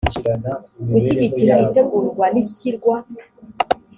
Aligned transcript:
gushyigikira 0.91 1.53
itegurwa 1.65 2.25
n 2.33 2.35
ishyirwa 2.43 2.95